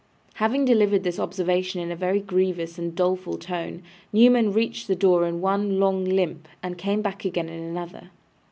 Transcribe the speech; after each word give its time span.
Having 0.41 0.65
delivered 0.65 1.03
this 1.03 1.19
observation 1.19 1.79
in 1.79 1.91
a 1.91 1.95
very 1.95 2.19
grievous 2.21 2.79
and 2.79 2.95
doleful 2.95 3.37
tone, 3.37 3.83
Newman 4.11 4.51
reached 4.51 4.87
the 4.87 4.95
door 4.95 5.27
in 5.27 5.41
one 5.41 5.79
long 5.79 6.03
limp, 6.05 6.47
and 6.63 6.75
came 6.75 7.03
back 7.03 7.23
again 7.23 7.47
in 7.49 7.61
another. 7.61 8.09